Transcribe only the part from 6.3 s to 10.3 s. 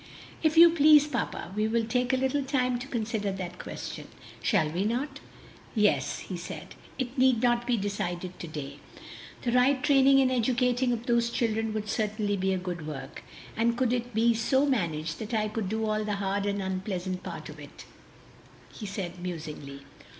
said, "it need not be decided to day. The right training